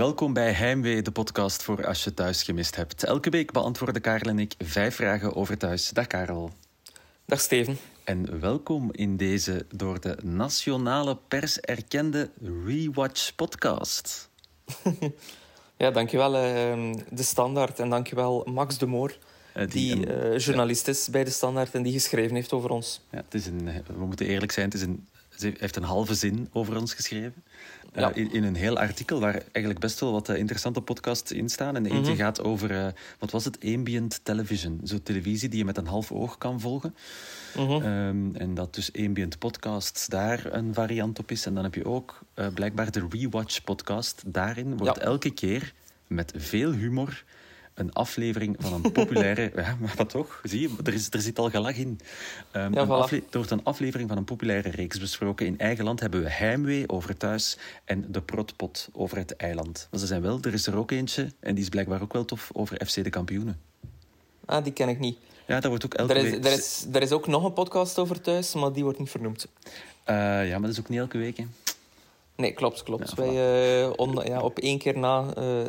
[0.00, 3.04] welkom bij Heimwee, de podcast voor als je thuis gemist hebt.
[3.04, 5.88] Elke week beantwoorden Karel en ik vijf vragen over thuis.
[5.88, 6.50] Dag Karel.
[7.24, 7.78] Dag Steven.
[8.04, 12.30] En welkom in deze door de nationale pers erkende
[12.66, 14.30] Rewatch podcast.
[15.76, 19.16] ja, dankjewel uh, De Standaard en dankjewel Max de Moor.
[19.56, 23.00] Uh, die, die uh, journalist is bij De Standaard en die geschreven heeft over ons.
[23.10, 25.08] Ja, het is een, we moeten eerlijk zijn, het is een,
[25.40, 27.44] ze heeft een halve zin over ons geschreven.
[27.96, 31.76] Uh, in, in, een heel artikel waar eigenlijk best wel wat interessante podcasts in staan.
[31.76, 32.20] En eentje mhm.
[32.20, 34.80] gaat over, wat was het, ambient television.
[34.84, 36.94] Zo televisie die je met een half oog kan volgen.
[37.56, 37.70] Mhm.
[37.70, 41.46] Um, en dat dus ambient podcasts daar een variant op is.
[41.46, 42.20] En dan heb je ook
[42.54, 44.22] blijkbaar de Rewatch podcast.
[44.26, 45.02] Daarin wordt ja.
[45.02, 45.72] elke keer
[46.06, 47.24] met veel humor
[47.80, 49.52] een aflevering van een populaire...
[49.56, 50.40] ja, maar toch?
[50.42, 52.00] Zie je, er, is, er zit al gelach in.
[52.52, 53.10] Um, ja, voilà.
[53.10, 55.46] Er wordt een aflevering van een populaire reeks besproken.
[55.46, 59.88] In eigen land hebben we Heimwee over thuis en De Protpot over het eiland.
[59.90, 62.24] Maar ze zijn wel, er is er ook eentje, en die is blijkbaar ook wel
[62.24, 63.60] tof, over FC de kampioenen.
[64.44, 65.18] Ah, die ken ik niet.
[65.46, 66.44] Ja, daar wordt ook elke er is, week...
[66.44, 69.46] Er is, er is ook nog een podcast over thuis, maar die wordt niet vernoemd.
[70.06, 70.14] Uh,
[70.48, 71.46] ja, maar dat is ook niet elke week, hè?
[72.36, 73.12] Nee, klopt, klopt.
[73.16, 75.24] Ja, Wij, uh, on, ja, op één keer na...
[75.38, 75.60] Uh,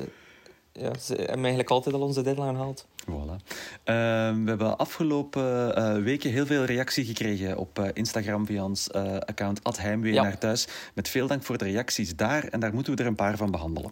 [0.74, 2.86] ja, ze hebben eigenlijk altijd al onze deadline gehaald.
[3.10, 3.36] Voilà.
[3.46, 3.96] Uh,
[4.44, 9.78] we hebben afgelopen uh, weken heel veel reactie gekregen op uh, Instagram via ons account
[9.78, 10.24] Heimwee ja.
[10.24, 10.68] naar thuis.
[10.94, 12.44] Met veel dank voor de reacties daar.
[12.44, 13.92] En daar moeten we er een paar van behandelen.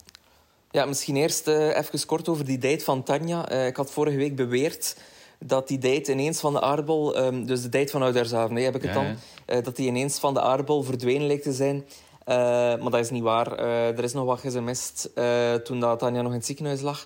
[0.71, 3.49] Ja, misschien eerst even kort over die date van Tanja.
[3.49, 4.97] ik had vorige week beweerd
[5.39, 7.17] dat die date ineens van de aardbol...
[7.17, 9.63] Um, dus de date van Oudershaven, nee, heb ik het ja, dan...
[9.63, 11.85] dat die ineens van de aardbol verdwenen leek te zijn...
[12.29, 13.59] Uh, maar dat is niet waar.
[13.59, 17.05] Uh, er is nog wat gesemest uh, toen dat Tanja nog in het ziekenhuis lag.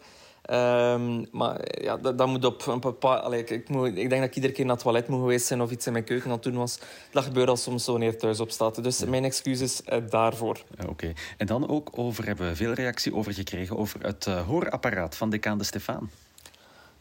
[0.51, 3.23] Um, maar ja, dat, dat, moet op een bepaald...
[3.23, 5.45] Allee, ik, ik, moet, ik, denk dat ik iedere keer naar het toilet moet geweest
[5.45, 6.79] zijn of iets in mijn keuken aan het doen was.
[7.11, 8.83] Dat gebeurt al soms wanneer je thuis op staat.
[8.83, 10.61] Dus mijn excuses daarvoor.
[10.81, 10.89] Oké.
[10.89, 11.15] Okay.
[11.37, 15.57] En dan ook over, hebben we veel reactie over gekregen over het hoorapparaat van decaan
[15.57, 16.11] de Stefaan.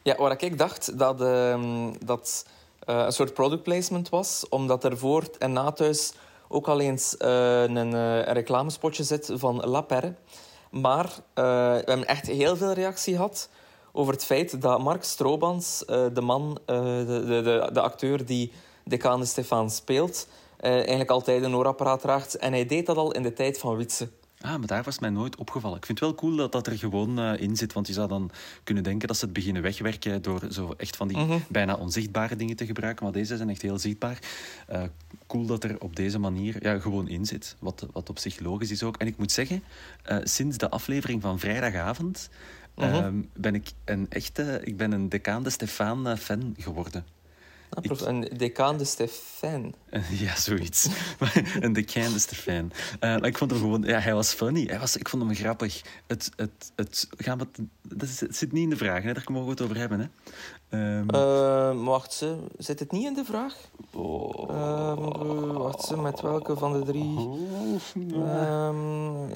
[0.03, 2.47] Ja, waar ik dacht dat ehm, dat
[2.84, 6.12] een soort product placement was, omdat er voor en na thuis
[6.52, 10.14] ook al eens uh, een, een, reclamespotje zit van La Perre.
[10.70, 13.48] Maar uh, we hebben echt heel veel reactie gehad
[13.92, 18.52] over het feit dat Mark Stroobans, uh, de man, de, de, de, acteur die
[18.84, 20.26] Decaan de Stefan speelt,
[20.60, 22.36] eigenlijk altijd een oorapparaat draagt.
[22.36, 24.08] En hij deed dat al in de tijd van Witse.
[24.42, 25.76] Ah, maar daar was mij nooit opgevallen.
[25.76, 28.08] Ik vind het wel cool dat dat er gewoon uh, in zit, want je zou
[28.08, 28.30] dan
[28.64, 31.44] kunnen denken dat ze het beginnen wegwerken door zo echt van die -hmm.
[31.48, 34.19] bijna onzichtbare dingen te gebruiken, maar deze zijn echt heel zichtbaar.
[34.72, 34.82] Uh,
[35.26, 38.70] cool dat er op deze manier ja, gewoon in zit, wat, wat op zich logisch
[38.70, 38.97] is ook.
[38.97, 39.62] En ik moet zeggen,
[40.10, 42.31] uh, sinds de aflevering van vrijdagavond
[42.75, 43.28] mm -hmm.
[43.36, 47.04] ben ik een echte, ik ben een Decaan de Stefaan fan geworden.
[47.81, 48.00] Ik...
[48.00, 49.75] Een decaan de Stefan.
[50.22, 50.88] Ja, zoiets.
[51.60, 52.72] een decaan de Stefan.
[52.75, 53.83] Uh, maar ik vond hem gewoon...
[53.83, 54.66] Ja, hij was funny.
[54.66, 55.82] Hij was, ik vond hem grappig.
[56.06, 57.47] Het, het, het, gaan we,
[57.82, 59.12] dat is, het zit niet in de vraag, hè?
[59.12, 60.00] daar mogen we het over hebben.
[60.00, 60.06] Hè?
[60.75, 61.15] Um...
[61.15, 62.37] Uh, wacht, ze.
[62.59, 63.55] zit het niet in de vraag?
[63.94, 64.50] Oh.
[64.50, 65.97] Um, wacht, ze.
[65.97, 67.19] met welke van de drie?
[68.15, 69.28] Um,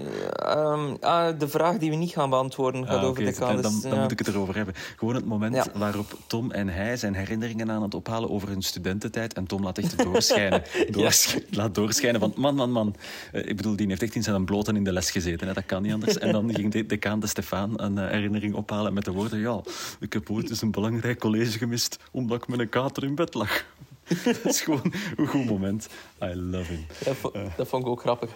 [1.01, 4.03] ah, de vraag die we niet gaan beantwoorden gaat ah, over de Dan, dan ja.
[4.03, 4.75] moet ik het erover hebben.
[4.97, 5.67] Gewoon het moment ja.
[5.75, 9.35] waarop Tom en hij zijn herinneringen aan het ophalen over hun studententijd.
[9.35, 10.63] En Tom laat echt doorschijnen.
[10.91, 11.41] Doorsch ja.
[11.51, 12.95] Laat doorschijnen van man, man, man.
[13.33, 15.47] Uh, ik bedoel, die heeft echt in zijn bloten in de les gezeten.
[15.47, 15.53] Hè.
[15.53, 16.19] Dat kan niet anders.
[16.19, 19.61] En dan ging de decaan de Stefan een uh, herinnering ophalen met de woorden ja,
[20.01, 23.65] ik heb ooit een belangrijk college gemist omdat ik met een kater in bed lag.
[24.25, 25.89] dat is gewoon een goed moment.
[26.23, 26.87] I love him.
[27.05, 28.31] Dat vond, dat vond ik ook grappig.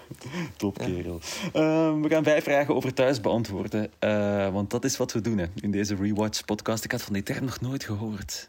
[0.56, 1.20] Top kerel.
[1.52, 1.60] Ja.
[1.60, 3.90] Uh, we gaan vijf vragen over thuis beantwoorden.
[4.00, 6.84] Uh, want dat is wat we doen hè, in deze Rewatch podcast.
[6.84, 8.48] Ik had van die term nog nooit gehoord.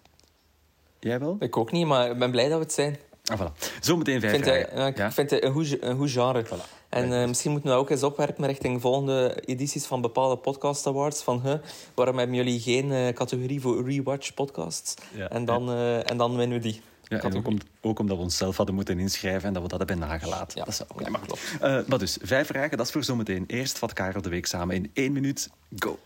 [1.00, 1.36] Jij wel?
[1.40, 2.98] Ik ook niet, maar ik ben blij dat we het zijn.
[3.26, 3.80] Ah, voilà.
[3.80, 4.70] Zometeen vijf vind vragen.
[4.72, 5.06] Hij, ja?
[5.08, 6.46] Ik vind het een goed, een goed genre.
[6.46, 6.81] Voilà.
[6.92, 11.24] En uh, misschien moeten we ook eens opwerpen richting volgende edities van bepaalde podcast awards.
[11.24, 11.54] Van, huh,
[11.94, 14.94] waarom hebben jullie geen uh, categorie voor rewatch podcasts?
[15.16, 15.72] Ja, en, dan, ja.
[15.72, 16.82] uh, en dan winnen we die.
[17.04, 20.00] Ja, ook, om, ook, omdat we onszelf hadden moeten inschrijven en dat we dat hebben
[20.00, 20.58] nagelaten.
[20.58, 21.88] Ja, dat is ook ja, maar klopt.
[21.88, 23.44] maar dus, vijf vragen, dat is voor zometeen.
[23.48, 25.50] Eerst vat Karel de Week samen in één minuut.
[25.78, 26.00] Go!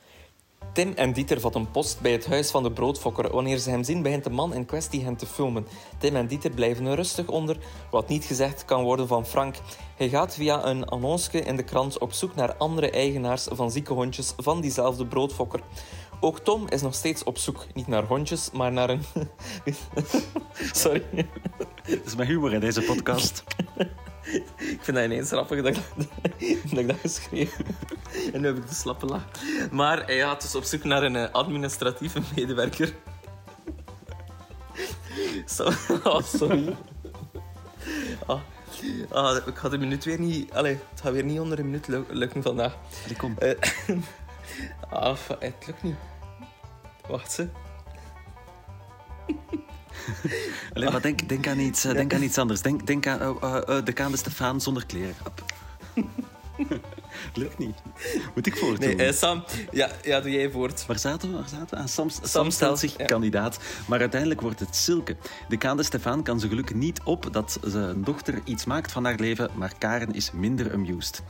[0.73, 3.31] Tim en Dieter vatten post bij het huis van de broodfokker.
[3.31, 5.67] Wanneer ze hem zien, begint de man in kwestie hen te filmen.
[5.97, 7.57] Tim en Dieter blijven er rustig onder,
[7.91, 9.55] wat niet gezegd kan worden van Frank.
[9.95, 13.93] Hij gaat via een annonce in de krant op zoek naar andere eigenaars van zieke
[13.93, 15.59] hondjes van diezelfde broodfokker.
[16.19, 19.03] Ook Tom is nog steeds op zoek, niet naar hondjes, maar naar een...
[20.73, 21.03] Sorry.
[21.85, 23.43] Dat is mijn humor in deze podcast.
[24.57, 25.75] Ik vind dat ineens grappig dat,
[26.69, 27.65] dat ik dat geschreven
[28.33, 29.23] En nu heb ik de slappe lach.
[29.71, 32.93] Maar hij gaat dus op zoek naar een administratieve medewerker.
[36.03, 36.75] Oh, sorry.
[38.25, 38.41] Oh.
[39.09, 40.51] Ah, ik ga de minuut weer niet...
[40.53, 42.77] Allee, het gaat weer niet onder een minuut lukken vandaag.
[43.03, 43.35] Allee, kom.
[43.39, 43.53] Uh,
[44.89, 45.95] ah, het lukt niet.
[47.07, 47.47] Wacht, ze.
[50.73, 52.61] Allee, maar denk, denk, aan iets, uh, denk aan iets anders.
[52.61, 55.15] Denk, denk aan uh, de Kaan de Stefaan zonder kleren.
[57.33, 57.75] Lukt niet.
[58.35, 60.85] Moet ik voor Nee, uh, Sam, ja, ja, doe jij voort.
[60.85, 61.35] Waar zaten we?
[61.35, 61.83] Waar zaten we?
[61.83, 65.15] Ah, Sam, Sam, stelt zich kandidaat, maar uiteindelijk wordt het Silke.
[65.47, 69.05] De Kaan de Stefaan kan zijn geluk niet op dat zijn dochter iets maakt van
[69.05, 71.23] haar leven, maar Karen is minder amused.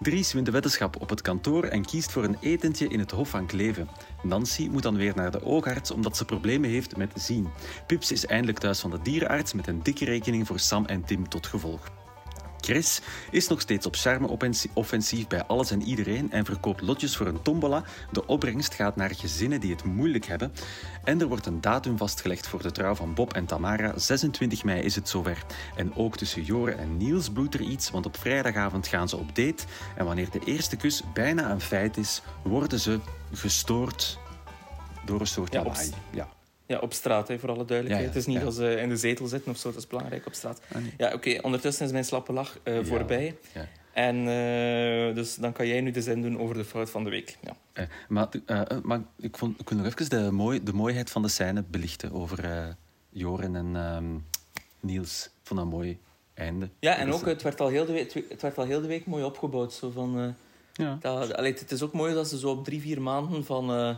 [0.00, 3.28] Dries wint de wetenschap op het kantoor en kiest voor een etentje in het Hof
[3.28, 3.88] van Kleven.
[4.22, 7.48] Nancy moet dan weer naar de oogarts omdat ze problemen heeft met zien.
[7.86, 11.28] Pips is eindelijk thuis van de dierenarts met een dikke rekening voor Sam en Tim
[11.28, 12.05] tot gevolg.
[12.66, 17.42] Chris is nog steeds op charme-offensief bij alles en iedereen en verkoopt lotjes voor een
[17.42, 17.82] tombola.
[18.12, 20.52] De opbrengst gaat naar gezinnen die het moeilijk hebben.
[21.04, 23.98] En er wordt een datum vastgelegd voor de trouw van Bob en Tamara.
[23.98, 25.44] 26 mei is het zover.
[25.76, 29.34] En ook tussen Joren en Niels bloedt er iets, want op vrijdagavond gaan ze op
[29.34, 29.64] date.
[29.96, 33.00] En wanneer de eerste kus bijna een feit is, worden ze
[33.32, 34.18] gestoord
[35.04, 35.72] door een soort ja,
[36.10, 36.28] ja.
[36.66, 38.14] Ja, op straat, hè, voor alle duidelijkheid.
[38.14, 40.34] het is niet als ze in de zetel zitten of zo, dat is belangrijk op
[40.34, 40.60] straat.
[40.72, 43.36] Ah, ja, oké, ondertussen is mijn slappe lach uh, voorbij.
[43.92, 47.10] En uh, dus dan kan jij nu de zin doen over de fout van de
[47.10, 47.38] week.
[47.40, 47.56] Ja.
[47.74, 48.28] Uh, maar,
[48.82, 52.12] maar ik, vond, ik wil nog even de, mooi, de mooiheid van de scène belichten
[52.12, 52.76] over
[53.10, 54.04] Joren en ehm,
[54.80, 55.24] Niels.
[55.24, 55.98] Ik vond dat een mooi
[56.34, 56.68] einde.
[56.78, 59.06] Ja, en ook, het werd, al heel de week, het werd al heel de week
[59.06, 59.72] mooi opgebouwd.
[59.72, 60.34] Zo van,
[60.72, 60.98] ja.
[61.00, 63.96] dat, allee, het is ook mooi dat ze zo op drie, vier maanden van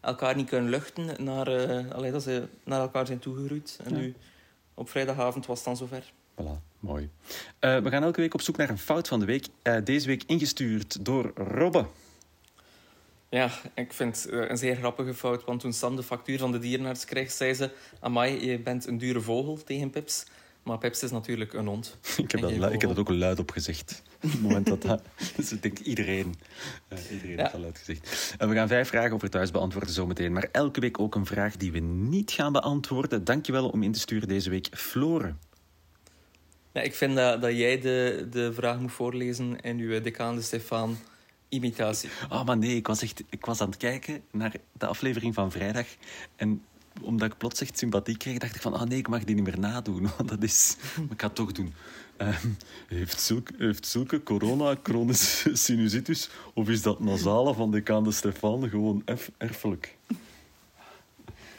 [0.00, 3.78] elkaar niet kunnen luchten naar, uh, allee, dat ze naar elkaar zijn toegegroeid.
[3.84, 4.14] En nu,
[4.74, 6.12] op vrijdagavond was het dan zover.
[6.34, 7.10] Voilà, mooi.
[7.60, 9.46] Uh, we gaan elke week op zoek naar een fout van de week.
[9.62, 11.86] Uh, deze week ingestuurd door Robbe.
[13.28, 15.44] Ja, ik vind het een zeer grappige fout.
[15.44, 17.70] Want toen Sam de factuur van de dierenarts kreeg, zei ze...
[18.00, 20.24] Amai, je bent een dure vogel tegen Pips.
[20.62, 21.96] Maar Peps is natuurlijk een hond.
[22.16, 24.02] ik, heb dat, ik heb dat ook luid op gezegd.
[24.30, 25.02] het moment dat dat...
[25.36, 26.34] Dus ik denk iedereen,
[26.92, 28.34] uh, iedereen heeft dat luid gezegd.
[28.38, 30.32] En we gaan vijf vragen over thuis beantwoorden zometeen.
[30.32, 33.24] Maar elke week ook een vraag die we niet gaan beantwoorden.
[33.24, 34.68] Dankjewel om in te sturen deze week.
[34.72, 35.38] Floren.
[36.72, 40.42] Ja, ik vind dat, dat jij de, de vraag moet voorlezen in uw decaan de
[40.42, 40.96] Stefan
[41.48, 42.10] imitatie.
[42.30, 45.50] Oh, maar nee, ik was, echt, ik was aan het kijken naar de aflevering van
[45.50, 45.86] vrijdag.
[46.36, 46.62] En
[47.02, 49.44] omdat ik plots echt sympathie kreeg, dacht ik van, ah nee, ik mag die niet
[49.44, 50.08] meer nadoen.
[50.16, 50.76] Want dat is...
[50.96, 51.74] Maar ik ga het toch doen.
[52.18, 52.36] Uh,
[52.88, 56.30] heeft, zulke, heeft zulke corona chronische sinusitis?
[56.54, 59.96] Of is dat nasale van decaan de Stefan gewoon erf, erfelijk?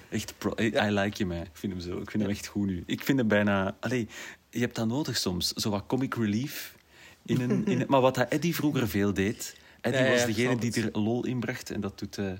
[0.09, 1.41] Echt, pro, I, I, like je mij.
[1.41, 1.97] Ik vind hem zo.
[1.97, 2.83] Ik vind hem echt goed nu.
[2.85, 3.75] Ik vind hem bijna...
[3.79, 4.07] Allee,
[4.49, 5.47] je hebt dat nodig soms.
[5.47, 6.75] Zo wat comic relief.
[7.25, 9.55] In een, in maar wat Eddie vroeger veel deed...
[9.81, 11.71] Eddie was degene die er lol in bracht.
[11.71, 12.17] En dat doet...
[12.17, 12.31] Uh,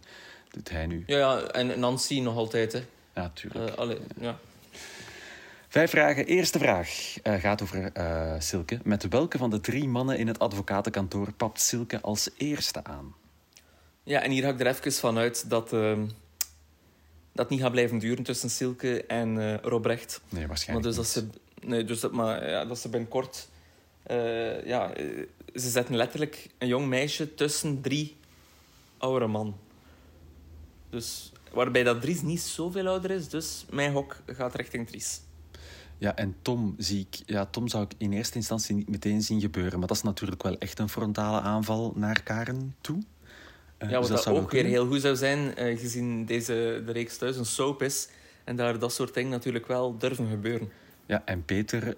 [0.52, 1.04] doet hij nu.
[1.08, 2.74] Ja, ja en Nancy nog altijd.
[2.74, 2.82] Hè.
[3.16, 3.80] Ja, tuurlijk.
[3.80, 4.40] Uh, ja.
[5.68, 6.26] Vijf vragen.
[6.26, 8.80] Eerste vraag uh, gaat over uh, Silke.
[8.84, 13.16] Met welke van de drie mannen in het advocatenkantoor papt Silke als eerste aan?
[14.04, 16.00] Ja, en hier ga ik er even van uit dat uh,
[17.32, 20.22] dat niet gaat blijven duren tussen Silke en Robrecht.
[20.30, 23.50] Nee, waarschijnlijk maar dus dat ze, nee, dus dat, maar, ja, dat ze binnenkort...
[24.66, 24.92] Ja,
[25.56, 28.18] ze zetten letterlijk een jong meisje tussen drie
[28.98, 29.58] oudere man.
[30.92, 35.22] Dus waarbij dat Dries niet zoveel ouder is, dus mijn hok gaat richting Dries.
[35.98, 37.22] Ja, en Tom zie ik...
[37.26, 39.80] Ja, Tom zou ik in eerste instantie niet meteen zien gebeuren.
[39.80, 42.98] Maar dat is natuurlijk wel echt een frontale aanval naar Karen toe.
[43.80, 46.92] Uh, ja, wat dus dat, ook weer heel goed zou zijn, uh, gezien deze, de
[46.92, 48.08] reeks thuis een soap is.
[48.44, 50.72] En daar dat soort dingen natuurlijk wel durven gebeuren.
[51.06, 51.88] Ja, en Peter...
[51.88, 51.94] Uh,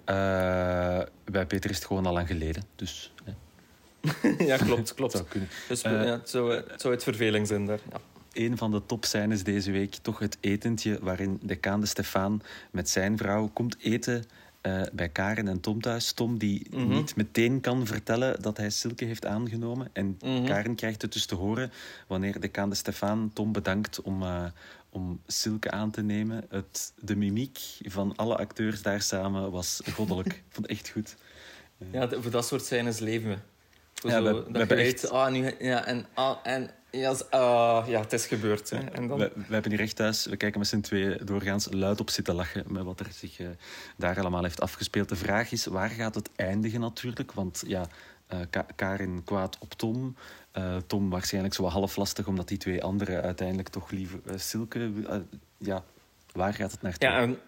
[1.24, 3.12] bij Peter is het gewoon al lang geleden, dus...
[4.38, 5.12] ja, klopt, klopt.
[5.12, 5.48] zou kunnen.
[5.68, 8.00] Dus ja, het, zou, het zou het verveling zijn daar, ja
[8.34, 13.16] een van de topscènes deze week toch het etentje waarin Decaan de Stefaan met zijn
[13.16, 14.24] vrouw komt eten
[14.66, 16.12] uh, bij Karen en Tom thuis.
[16.12, 16.88] Tom die mm -hmm.
[16.88, 19.88] niet meteen kan vertellen dat hij Silke heeft aangenomen.
[19.92, 20.46] En mm -hmm.
[20.46, 21.72] Karen krijgt het dus te horen
[22.06, 24.44] wanneer Decaan de Stefaan Tom bedankt om, uh,
[24.90, 26.44] om Silke aan te nemen.
[26.48, 30.32] Het, de mimiek van alle acteurs daar samen was goddelijk.
[30.34, 31.16] Ik vond het echt goed.
[31.92, 33.36] Ja, voor dat soort scènes leven we.
[34.08, 35.10] Ja, zo, we, dat we echt...
[35.10, 38.70] ah, nu, ja, en, ah, en ja, uh, ja, het is gebeurd.
[38.70, 38.78] Hè.
[38.78, 39.18] En dan...
[39.18, 42.34] we, we, hebben hier echt thuis, we kijken met z'n twee doorgaans luid op zitten
[42.34, 43.48] lachen met wat er zich uh,
[43.96, 45.08] daar allemaal heeft afgespeeld.
[45.08, 47.32] De vraag is, waar gaat het eindigen natuurlijk?
[47.32, 47.86] Want ja,
[48.32, 50.16] uh, Karin kwaad op Tom.
[50.86, 54.90] Tom waarschijnlijk zo half lastig, omdat die twee anderen uiteindelijk toch liever Silke...
[55.58, 55.84] ja,
[56.32, 57.08] waar gaat het naartoe?
[57.08, 57.38] Ja, en,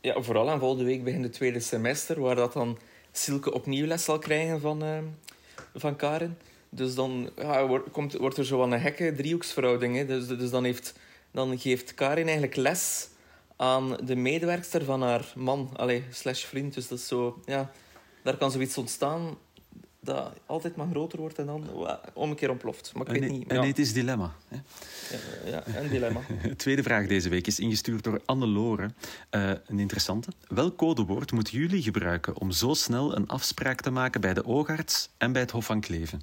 [0.00, 2.78] ja, vooral aan volgende week begin het tweede semester, waar dat dan
[3.12, 4.82] Silke opnieuw les zal krijgen van,
[5.74, 6.36] van Karin.
[6.70, 9.96] Dus dan ja, wordt, komt, wordt er zo een gekke driehoeksverhouding.
[9.96, 10.06] Hè.
[10.06, 10.94] Dus, dus dan, heeft,
[11.30, 13.08] dan geeft Karin eigenlijk les
[13.56, 16.74] aan de medewerkster van haar man, allee, slash vriend.
[16.74, 17.70] Dus dat is zo, ja,
[18.22, 19.38] daar kan zoiets ontstaan
[20.00, 21.68] dat altijd maar groter wordt en dan
[22.14, 22.92] om een keer ontploft.
[22.94, 23.52] Maar ik weet niet.
[23.52, 24.32] Een ethisch dilemma.
[24.48, 24.56] Hè?
[25.50, 26.20] Ja, ja, een dilemma.
[26.56, 28.96] Tweede vraag deze week is ingestuurd door Anne Loren.
[29.30, 30.30] Uh, een interessante.
[30.48, 35.10] Welk codewoord moeten jullie gebruiken om zo snel een afspraak te maken bij de oogarts
[35.16, 36.22] en bij het Hof van Kleven?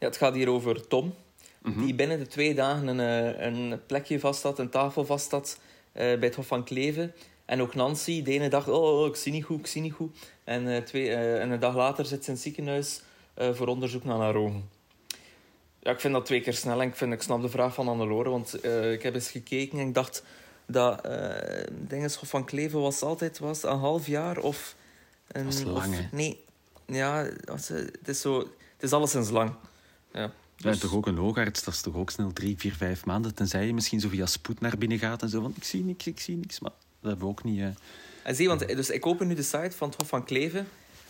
[0.00, 1.14] Ja, het gaat hier over Tom,
[1.62, 1.84] mhm.
[1.84, 5.58] die binnen de twee dagen een, eh, een plekje vast had, een tafel vast had
[5.60, 7.14] uh, bij het Hof van Kleven.
[7.44, 9.92] En ook Nancy, de ene dag, oh, oh, ik zie niet goed, ik zie niet
[9.92, 10.16] goed.
[10.44, 13.02] En, uh, twee, uh, en een dag later zit ze in het ziekenhuis
[13.52, 14.68] voor onderzoek naar haar ogen.
[15.78, 17.88] Ja, ik vind dat twee keer snel en ik, vind, ik snap de vraag van
[17.88, 20.22] Annelore, want ik heb eens gekeken en ik dacht
[20.66, 21.30] dat uh,
[21.70, 24.74] Dingenschap van Kleven was altijd was een half jaar of...
[25.26, 26.44] Een, dat is lang, of, Nee,
[26.86, 29.54] ja, het is, zo, het is alleszins lang.
[30.12, 30.22] Ja.
[30.22, 33.34] En dus- toch ook een hoogarts, dat is toch ook snel drie, vier, vijf maanden.
[33.34, 36.06] Tenzij je misschien zo via spoed naar binnen gaat en zo van ik zie niks,
[36.06, 36.60] ik zie niks.
[36.60, 37.58] Maar dat hebben we ook niet.
[37.58, 37.66] Uh...
[38.22, 40.68] En zie, want dus ik open nu de site van het Hof van Kleven.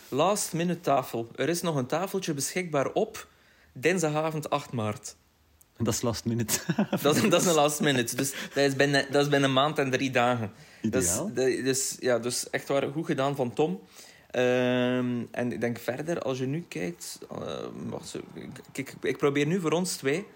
[0.09, 1.29] Last minute tafel.
[1.35, 3.27] Er is nog een tafeltje beschikbaar op
[3.73, 5.15] dinsdagavond 8 maart.
[5.77, 6.59] Dat is last minute.
[7.01, 8.15] dat, is, dat is een last minute.
[8.15, 10.51] Dus dat is binnen, dat is binnen een maand en drie dagen.
[10.81, 11.33] Ideaal.
[11.33, 13.79] Dus, dus, ja, dus echt waar, goed gedaan van Tom.
[14.35, 17.19] Um, en ik denk verder, als je nu kijkt...
[17.31, 18.17] Uh, wacht,
[18.71, 20.27] ik, ik, probeer nu voor ons twee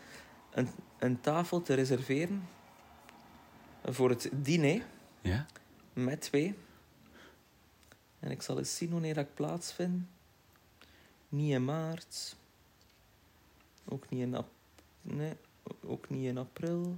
[0.52, 2.48] een, een tafel te reserveren
[3.84, 4.86] voor het diner.
[5.22, 5.46] Ja?
[5.94, 6.56] Met twee.
[8.20, 10.06] En ik zal eens zien wanneer ik plaatsvind.
[11.30, 12.36] Niet in maart.
[13.86, 14.50] Ook niet in, ap
[15.02, 15.34] nee,
[15.84, 16.98] ook niet in april.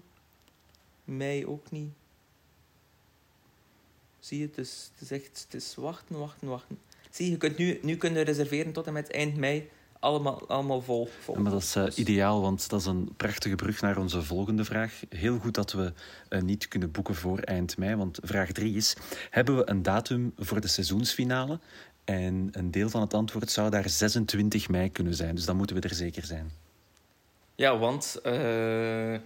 [1.03, 1.93] Mei ook niet.
[4.19, 6.79] Zie je, het is, het is echt het is wachten, wachten, wachten.
[7.17, 9.69] Zie je, kunt nu, nu kunnen reserveren tot en met eind mei
[9.99, 11.09] allemaal, allemaal vol.
[11.19, 11.35] vol.
[11.35, 15.01] maar dat is uh, ideaal, want dat is een prachtige brug naar onze volgende vraag.
[15.09, 15.93] Heel goed dat we
[16.29, 18.95] uh, niet kunnen boeken voor eind mei, want vraag 3 is:
[19.29, 21.59] hebben we een datum voor de seizoensfinale?
[22.03, 25.75] En een deel van het antwoord zou daar 26 mei kunnen zijn, dus dan moeten
[25.75, 26.51] we er zeker zijn.
[27.55, 29.17] Ja, want uh,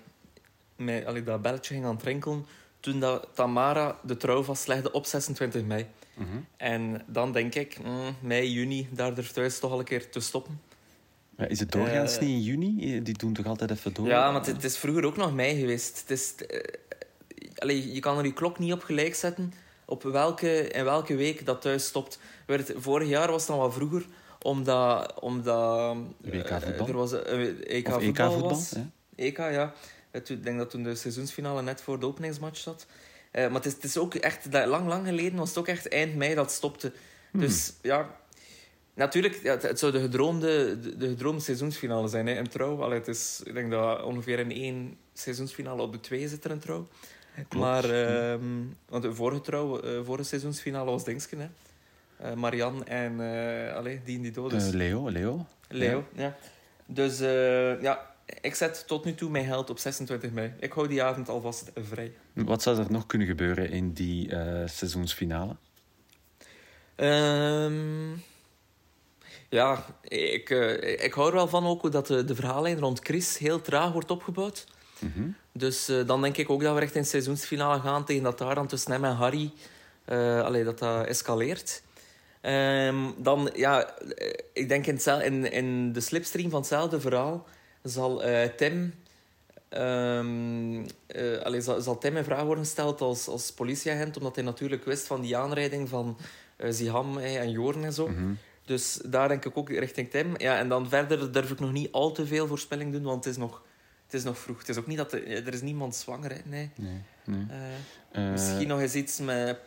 [0.76, 2.46] met, allee, dat belletje ging aan het rinkelen
[2.82, 5.86] toen dat Tamara de trouw vastlegde op 26 mei.
[6.14, 6.28] Mhm.
[6.58, 10.20] En dan denk ik, mm, mei, juni, daar durft thuis toch al een keer te
[10.20, 10.62] stoppen.
[11.38, 13.02] Ja, is het doorgaans uh, niet in juni?
[13.02, 14.08] Die doen toch altijd even door?
[14.08, 16.00] Ja, maar het, is vroeger ook nog mei geweest.
[16.00, 16.34] Het is,
[17.66, 19.54] uh, je kan er je klok niet op gelijk zetten
[19.92, 22.20] op welke, in welke week dat thuis stopt.
[22.76, 24.06] Vorig jaar was het dan wat vroeger,
[24.42, 25.20] omdat...
[25.20, 26.88] omdat WK-voetbal?
[26.88, 28.60] er was een EK-voetbal.
[29.16, 29.46] EK, ja.
[29.46, 29.74] EK, ja.
[30.12, 32.86] Ik denk dat toen de seizoensfinale net voor de openingsmatch zat.
[33.32, 35.88] Uh, maar het is, het is ook echt, lang, lang geleden was het ook echt
[35.88, 36.92] eind mei dat stopte.
[37.32, 37.40] Hmm.
[37.40, 38.16] Dus ja,
[38.94, 42.82] natuurlijk, ja, het, zou de gedroomde, de, de gedroomde seizoensfinale zijn hè, in trouw.
[42.84, 46.52] Allee, het is, ik denk dat ongeveer in één seizoensfinale op de twee zit er
[46.52, 46.88] een trouw.
[47.36, 47.54] Klopt.
[47.54, 48.36] Maar, uh,
[48.90, 51.48] want de vorige trouw, uh, vorige seizoensfinale was Dingsken, hè.
[52.30, 54.70] Uh, Marianne en uh, allee, die die dood is.
[54.70, 55.46] Leo, Leo.
[55.68, 56.24] Leo, ja.
[56.24, 56.36] ja.
[56.86, 57.20] Dus
[57.82, 58.11] ja,
[58.42, 60.54] ik zet tot nu toe mijn geld op 26 mei.
[60.60, 62.14] Ik hou die avond alvast vrij.
[62.34, 65.56] Wat zou er nog kunnen gebeuren in die uh, seizoensfinale?
[66.96, 68.24] Um,
[69.50, 73.38] ja, ik, uh, ik hou er wel van ook dat de, de verhaallijn rond Chris
[73.38, 74.66] heel traag wordt opgebouwd.
[75.00, 75.36] Mm -hmm.
[75.52, 78.56] Dus uh, dan denk ik ook dat we echt in seizoensfinale gaan tegen dat daar
[78.56, 79.52] dan tussen hem en Harry
[80.44, 81.82] allee, dat dat escaleert.
[82.42, 83.94] Um, dan, ja,
[84.54, 87.46] ik denk in, in, in de slipstream van hetzelfde verhaal
[87.84, 88.94] zal uh, Tim...
[89.78, 90.86] Um,
[91.16, 95.08] uh, zal, zal, Tim in vraag worden gesteld als, als politieagent, omdat hij natuurlijk wist
[95.08, 96.18] van die aanrijding van
[96.58, 98.08] uh, Ziham en Joren en zo.
[98.08, 98.34] Mhm.
[98.66, 100.34] Dus daar denk ik ook richting Tim.
[100.38, 103.34] Ja, en dan verder durf ik nog niet al te veel voorspelling doen, want het
[103.34, 103.64] is nog,
[104.06, 104.58] het is nog vroeg.
[104.58, 106.42] Het is ook niet dat er, er is niemand zwanger is.
[106.46, 106.70] Nee.
[106.76, 108.32] nee, nee.
[108.32, 109.58] misschien nog eens iets met...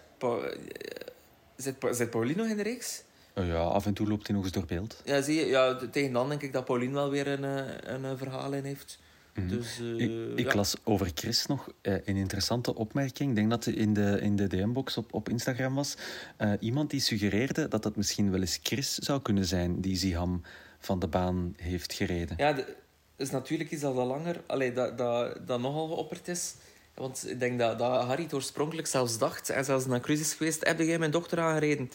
[1.56, 3.02] zit, zit Pauline nog in de reeks?
[3.34, 5.02] Oh ja, af en toe loopt hij nog eens door beeld.
[5.04, 8.04] Ja, zie je, ja, tegen dan denk ik dat Pauline wel weer een, eh, een,
[8.04, 8.98] een verhaal in heeft.
[9.34, 9.48] Mhm.
[9.48, 13.30] Dus, uh, ik, ik las over Chris nog uh, een interessante opmerking.
[13.30, 15.96] Ik denk dat het in de, in de DM-box op, op Instagram was.
[16.38, 20.42] Uh, iemand die suggereerde dat het misschien wel eens Chris zou kunnen zijn die Ziham
[20.78, 22.36] van de baan heeft gereden.
[22.36, 22.76] Ja, de,
[23.16, 24.42] dus natuurlijk is dat al langer.
[24.46, 26.54] Allee, dat, dat, dat nogal geopperd is.
[26.94, 30.34] Want ik denk dat, dat Harry het oorspronkelijk zelfs dacht, en zelfs naar Chris is
[30.34, 31.90] geweest, heb jij mijn dochter aangereden?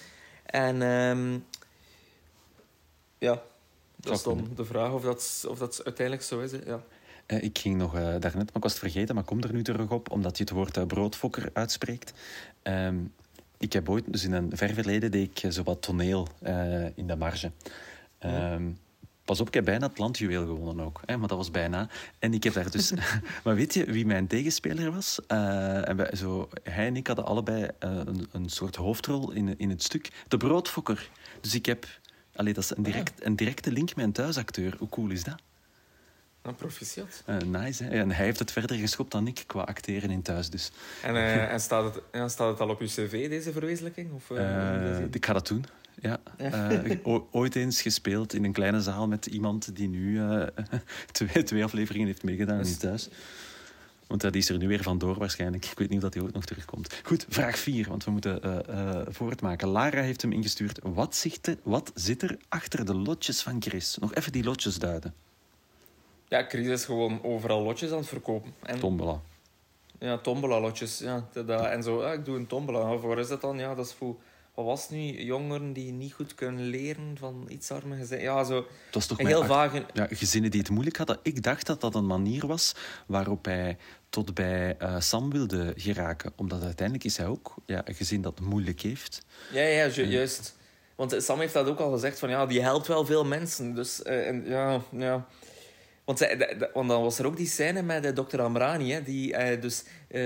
[0.49, 1.45] En um,
[3.17, 3.41] ja,
[3.95, 6.51] dat is dan de vraag of dat, of dat uiteindelijk zo is.
[6.51, 6.57] Hè.
[6.65, 6.83] Ja.
[7.27, 9.63] Uh, ik ging nog uh, daarnet, maar ik was het vergeten, maar kom er nu
[9.63, 12.13] terug op, omdat je het woord uh, broodfokker uitspreekt.
[12.63, 13.13] Um,
[13.57, 16.27] ik heb ooit, dus in een ver verleden, deed ik zo wat toneel
[16.95, 17.51] in de marge.
[18.19, 18.79] Um,
[19.29, 21.01] Pas op, ik heb bijna het landjuweel gewonnen ook.
[21.05, 21.89] Hè, maar dat was bijna.
[22.19, 22.93] En ik heb daar dus...
[23.43, 25.19] maar weet je wie mijn tegenspeler was?
[25.27, 29.57] Uh, en wij, zo, hij en ik hadden allebei uh, een, een soort hoofdrol in,
[29.57, 30.09] in het stuk.
[30.27, 31.09] De broodfokker.
[31.41, 31.87] Dus ik heb...
[32.35, 34.75] Allee, dat is een, direct, een directe link met een thuisacteur.
[34.77, 35.35] Hoe cool is dat?
[36.41, 37.23] Een proficiat.
[37.27, 37.89] Uh, nice, hè?
[37.89, 40.49] En hij heeft het verder geschopt dan ik qua acteren in thuis.
[40.49, 40.71] Dus.
[41.03, 44.13] En, uh, en staat, het, ja, staat het al op uw cv, deze verwezenlijking?
[44.13, 45.65] Of, uh, ik ga dat doen.
[46.01, 46.19] Ja.
[47.31, 50.21] ooit eens gespeeld in een kleine zaal met iemand die nu
[51.11, 53.09] twee, twee afleveringen heeft meegedaan in thuis.
[54.09, 55.65] Want die is er nu weer vandoor waarschijnlijk.
[55.65, 56.99] Ik weet niet of dat hij ooit nog terugkomt.
[57.03, 59.67] Goed, vraag 4, want we moeten uh, voortmaken.
[59.67, 60.79] Lara heeft hem ingestuurd.
[60.83, 63.97] Wat zit, er, wat zit er achter de lotjes van Chris?
[63.97, 65.13] Nog even die lotjes duiden.
[66.27, 68.53] Ja, Chris is gewoon overal lotjes aan het verkopen.
[68.63, 69.21] En, tombola.
[69.99, 70.99] Ja, tombola-lotjes.
[70.99, 72.97] Ja, dat, en zo, ja, ik doe een tombola.
[72.97, 73.57] Waar is dat dan?
[73.57, 74.15] Ja, dat is voor...
[74.59, 75.23] Wat was het nu?
[75.23, 78.25] Jongeren die niet goed kunnen leren van iets arme gezinnen.
[78.25, 78.65] Ja, zo...
[78.91, 79.73] Is toch heel vaag...
[79.93, 81.19] Ja, gezinnen die het moeilijk hadden.
[81.23, 82.75] Ik dacht dat dat een manier was
[83.07, 83.77] waarop hij
[84.09, 86.33] tot bij uh, Sam wilde geraken.
[86.35, 89.25] Omdat uiteindelijk is hij ook ja, een gezin dat moeilijk heeft.
[89.51, 90.57] Ja, ja, ju juist.
[90.95, 93.75] Want Sam heeft dat ook al gezegd, van ja, die helpt wel veel mensen.
[93.75, 95.27] Dus uh, en, ja, ja...
[96.05, 96.27] Want,
[96.73, 98.91] want dan was er ook die scène met uh, dokter Amrani.
[98.91, 99.83] Hè, die, dus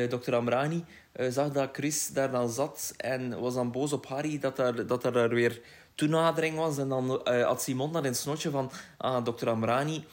[0.09, 4.59] dokter Amrani zag dat Chris daar dan zat en was dan boos op Harry dat
[4.59, 5.61] er, dat er weer
[5.95, 6.77] toenadering was.
[6.77, 10.03] En dan had Simon dat in het snotje van ah, dokter Amrani...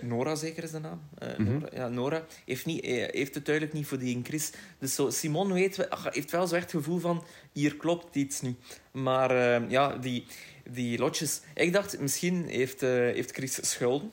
[0.00, 1.00] Nora zeker is de naam.
[1.38, 1.58] Mm -hmm.
[1.58, 4.52] Nora, ja, Nora heeft, niet, heeft het duidelijk niet voor die Chris.
[4.78, 7.24] Dus zo, Simon weet, ach, heeft wel zo echt het gevoel van...
[7.52, 8.58] Hier klopt iets niet.
[8.90, 9.32] Maar
[9.70, 10.26] ja, die,
[10.70, 11.40] die lotjes...
[11.54, 14.12] Ik dacht, misschien heeft, heeft Chris schulden.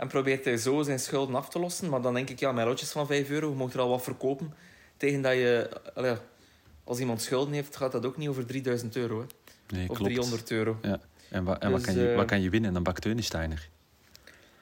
[0.00, 1.88] En probeert hij zo zijn schulden af te lossen.
[1.88, 4.02] Maar dan denk ik, ja, mijn lotjes van 5 euro, je mag er al wat
[4.02, 4.54] verkopen.
[5.00, 5.70] Tegen dat je...
[5.94, 6.14] Allee,
[6.84, 9.20] als iemand schulden heeft, gaat dat ook niet over 3000 euro.
[9.20, 9.26] Hè.
[9.76, 10.12] Nee, of klopt.
[10.12, 10.78] 300 euro.
[10.82, 11.00] Ja.
[11.28, 12.74] En, wa en dus, wat, kan je, wat kan je winnen?
[12.74, 13.68] Een bak Teunesteiner?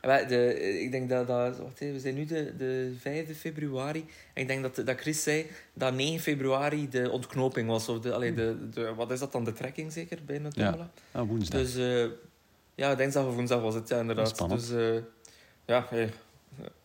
[0.01, 4.07] De, ik denk dat, dat wacht, we zijn nu de, de 5 februari.
[4.33, 7.89] En ik denk dat, dat Chris zei dat 9 februari de ontknoping was.
[7.89, 9.45] Of de, allee, de, de, wat is dat dan?
[9.45, 10.91] De trekking zeker bij Nutella?
[11.13, 11.61] Ja, ah, woensdag.
[11.61, 12.11] Dus uh,
[12.75, 14.49] ja, dinsdag of woensdag was het, ja, inderdaad.
[14.49, 14.95] Dus, uh,
[15.65, 16.11] ja, hey.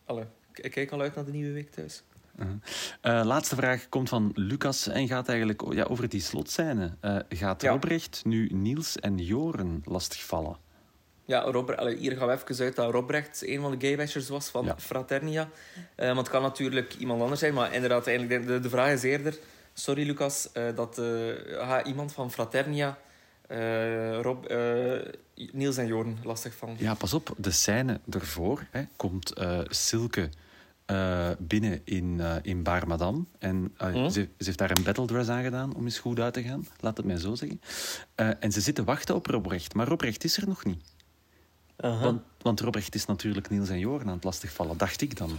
[0.04, 2.02] Allee, ik kijk al uit naar de nieuwe week thuis.
[2.38, 3.18] Uh -huh.
[3.18, 6.96] uh, laatste vraag komt van Lucas en gaat eigenlijk ja, over die slotscène.
[7.02, 7.70] Uh, gaat ja.
[7.70, 10.56] Robrecht nu Niels en Joren lastigvallen?
[11.24, 14.48] Ja, Robert, allee, hier gaan we even uit dat Robrecht een van de gaybashers was
[14.48, 14.76] van ja.
[14.78, 15.48] Fraternia.
[15.96, 19.38] want het kan natuurlijk iemand anders zijn, maar inderdaad, eigenlijk de, de vraag is eerder...
[19.76, 21.00] Sorry, Lucas, dat
[21.84, 22.98] iemand van Fraternia
[23.50, 25.00] uh, Rob, uh,
[25.52, 26.76] Niels en Jorn lastig van.
[26.78, 30.28] Ja, pas op, de scène ervoor hè, komt uh, Silke
[31.38, 33.24] binnen in, in Bar Madame.
[33.38, 34.08] En hm?
[34.08, 36.66] ze, ze, heeft daar een battledress aan gedaan om eens goed uit te gaan.
[36.80, 37.60] Laat het mij zo zeggen.
[38.14, 39.74] en ze zitten wachten op Robrecht.
[39.74, 40.82] Maar Robrecht is er nog niet.
[41.76, 42.02] -huh.
[42.02, 45.30] Want, want Robrecht is natuurlijk Niels en Jorn aan het lastigvallen, dacht ik dan.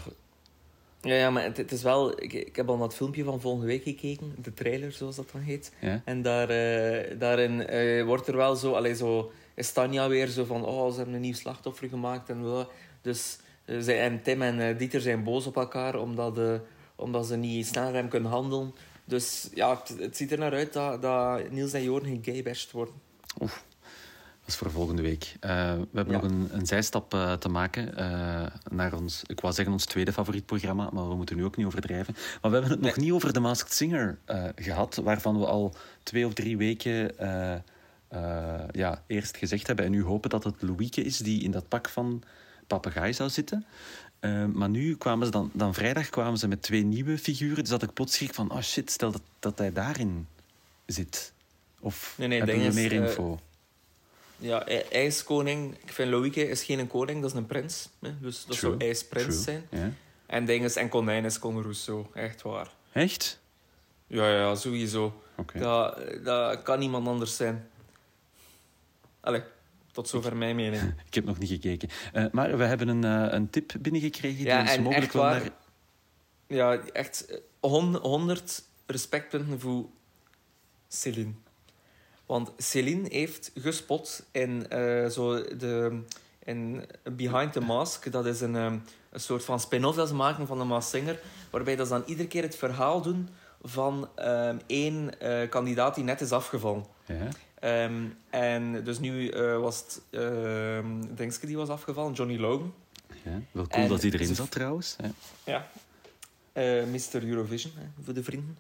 [1.01, 2.21] Ja, ja maar het, het, is wel...
[2.21, 4.35] Ik, ik heb al het filmpje van volgende week gekeken.
[4.41, 5.71] De trailer, zoals dat dan heet.
[5.79, 6.01] Ja?
[6.05, 8.73] En daar, uh, daarin uh, wordt er wel zo...
[8.73, 10.65] Allee, zo is Tanja weer zo van...
[10.65, 12.29] Oh, ze hebben een nieuw slachtoffer gemaakt.
[12.29, 12.65] En, uh,
[13.01, 15.95] dus, uh, zij, en Tim en Dieter zijn boos op elkaar...
[15.95, 16.39] Omdat,
[16.95, 18.73] omdat ze niet sneller hebben kunnen handelen.
[19.05, 22.93] Dus ja, het, het, ziet er naar uit dat, dat Niels en Jorn gegaybashed worden.
[23.41, 23.63] Oef.
[24.39, 25.35] Dat is voor volgende week.
[25.41, 26.21] Uh, we hebben ja.
[26.21, 30.13] nog een, een zijstap uh, te maken uh, naar ons, ik wou zeggen ons tweede
[30.13, 32.13] favoriet programma, maar we moeten nu ook niet overdrijven.
[32.13, 32.89] Maar we hebben het nee.
[32.89, 34.17] nog niet over The Masked Singer
[34.55, 37.15] gehad, waarvan we al twee of drie weken
[38.71, 41.89] ja, eerst gezegd hebben en nu hopen dat het Louieke is die in dat pak
[41.89, 42.23] van
[42.67, 43.65] papegaai zou zitten.
[44.53, 47.83] maar nu kwamen ze dan, dan vrijdag kwamen ze met twee nieuwe figuren, dus dat
[47.83, 50.27] ik plots schrik van, oh shit, stel dat, dat hij daarin
[50.85, 51.33] zit.
[51.79, 53.39] Of nee, nee, hebben we meer info?
[54.37, 55.77] Ja, ijskoning.
[55.83, 57.89] Ik vind Loïke is geen koning, dat is een prins.
[58.01, 58.19] Hè?
[58.19, 58.71] Dus dat True.
[58.71, 59.41] zou ijsprins True.
[59.41, 59.67] zijn.
[59.69, 59.87] Yeah.
[60.25, 62.05] En dinges en konijn is Con Rousseau.
[62.13, 62.71] Echt waar.
[62.91, 63.39] Echt?
[64.07, 65.21] Ja, ja, sowieso.
[65.35, 65.61] Okay.
[65.61, 67.67] Dat, dat kan niemand anders zijn.
[69.19, 69.41] Allee,
[69.95, 70.81] tot zover mijn mening.
[71.07, 71.89] ik heb nog niet gekeken.
[72.13, 75.49] Uh, maar we hebben een, uh, een tip binnengekregen die ja, ons mogelijk wel naar...
[76.47, 79.85] Ja, echt 100 respectpunten voor
[80.87, 81.31] Céline.
[82.25, 86.01] Want Céline heeft gespot in, uh, zo de,
[86.43, 88.11] in Behind the Mask.
[88.11, 91.19] Dat is een, um, een soort van spin-off dat ze maken van de Mask Singer.
[91.49, 93.29] Waarbij dat ze dan iedere keer het verhaal doen
[93.61, 95.09] van um, één
[95.49, 96.85] kandidaat die net is afgevallen.
[97.05, 97.27] Ja.
[97.65, 102.73] Um, en dus nu uh, was het um, Denkske die was afgevallen, Johnny Logan.
[103.23, 104.95] Ja, wel cool en dat hij erin zat trouwens.
[105.43, 105.67] Ja,
[106.53, 106.85] ja.
[106.85, 107.23] Mr.
[107.23, 108.57] Eurovision, hè, voor de vrienden.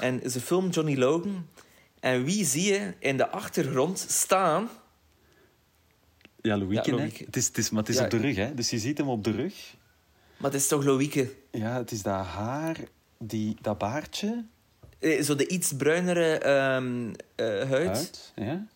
[0.00, 1.46] En ze filmt Johnny Logan
[2.00, 4.68] en wie zie je in de achtergrond staan?
[6.40, 7.00] Ja, Louieke.
[7.00, 8.54] Het is, het is, maar het is op de rug, hè?
[8.54, 9.74] Dus je ziet hem op de rug.
[10.36, 11.32] Maar het is toch Louieke?
[11.50, 12.76] Ja, het is dat haar,
[13.18, 14.44] die, dat baardje.
[15.02, 17.14] Eh, zo de iets bruinere um, uh,
[17.70, 17.70] huid.
[17.70, 18.32] huid.
[18.36, 18.66] Ja.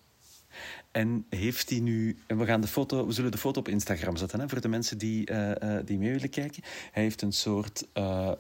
[0.91, 2.19] En heeft hij nu...
[2.27, 4.69] En we, gaan de foto, we zullen de foto op Instagram zetten, hè, voor de
[4.69, 6.63] mensen die, uh, uh, die mee willen kijken.
[6.93, 7.87] Hij heeft een soort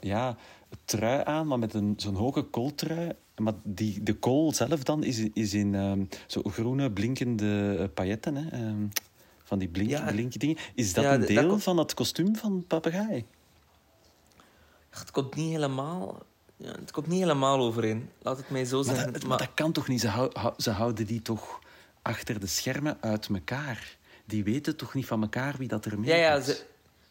[0.00, 0.36] ja,
[0.84, 3.12] trui aan, maar met een, zo'n hoge kooltrui.
[3.36, 8.36] Maar die, de kool zelf dan is, is in um, zo groene blinkende pailletten.
[8.36, 8.90] Hè, um,
[9.44, 10.10] van die blink, ja.
[10.10, 10.56] dingen.
[10.74, 13.24] Is dat een deel dat van het kostuum van papegaai?
[14.90, 16.22] Het komt niet helemaal...
[16.56, 18.10] Ja, het komt niet helemaal overeen.
[18.22, 19.04] Laat het mij zo zeggen.
[19.04, 19.38] Maar dat, maar...
[19.38, 20.00] dat kan toch niet?
[20.00, 21.60] Ze, hou, ze houden die toch
[22.02, 23.96] achter de schermen uit elkaar.
[24.24, 26.62] Die weten toch niet van elkaar wie dat er mee ja, ja, ze,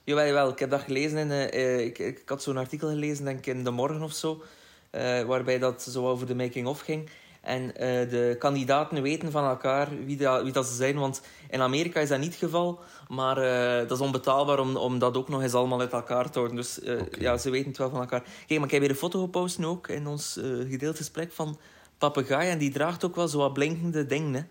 [0.03, 1.17] jawel, jawel, ik heb dat gelezen.
[1.17, 4.43] In, uh, ik, ik, had zo'n artikel gelezen, denk ik, in De Morgen of zo.
[4.91, 7.09] Uh, waarbij dat zo over de making-of ging.
[7.45, 7.73] En uh,
[8.09, 10.97] de kandidaten weten van elkaar wie, dat, wie dat ze zijn.
[10.97, 12.79] Want in Amerika is dat niet het geval.
[13.07, 16.37] Maar uh, dat is onbetaalbaar om, om dat ook nog eens allemaal uit elkaar te
[16.39, 16.57] houden.
[16.57, 17.21] Dus uh, okay.
[17.21, 18.21] ja, ze weten het wel van elkaar.
[18.21, 21.59] Kijk, maar ik heb weer een foto gepost ook in ons gedeeld gesprek van
[21.97, 22.49] papegaai.
[22.49, 24.47] En die draagt ook wel zo wat blinkende dingen.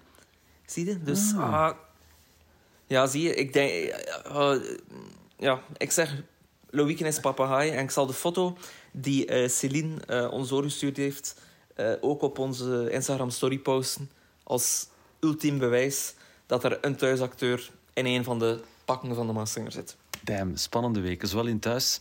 [0.66, 1.02] Zie je?
[1.02, 1.52] Dus ah.
[1.52, 1.76] ah.
[2.86, 3.34] ja, zie je.
[3.34, 3.94] Ik denk...
[5.36, 6.22] ja, ik zeg...
[6.70, 7.70] Loïke is papegaai.
[7.70, 8.56] En ik zal de foto
[8.92, 11.36] die Celine ons doorgestuurd heeft
[11.76, 14.10] uh, ook op onze Instagram story posten
[14.42, 14.88] als
[15.20, 16.14] ultiem bewijs
[16.46, 19.96] dat er een thuisacteur in een van de pakken van de Masked zit.
[20.22, 21.28] Damn, spannende weken.
[21.28, 22.00] Zowel in thuis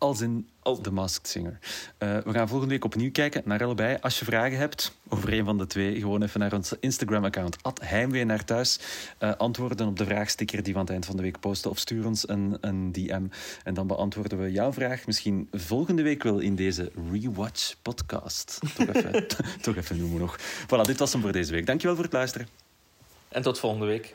[0.00, 0.48] als in
[0.82, 1.58] The Masked Singer.
[1.98, 3.98] Uh, we gaan volgende week opnieuw kijken naar allebei.
[4.00, 7.56] Als je vragen hebt over een van de twee, gewoon even naar ons Instagram-account.
[7.82, 8.78] Heimwee naar thuis.
[9.20, 11.70] Uh, antwoorden op de vraagsticker die we aan het eind van de week posten.
[11.70, 13.26] Of stuur ons een, een DM.
[13.64, 18.58] En dan beantwoorden we jouw vraag misschien volgende week wel in deze Rewatch-podcast.
[18.76, 19.26] Toch even,
[19.62, 20.38] toch even noemen nog.
[20.40, 21.66] Voilà, dit was hem voor deze week.
[21.66, 22.48] Dankjewel voor het luisteren.
[23.28, 24.14] En tot volgende week.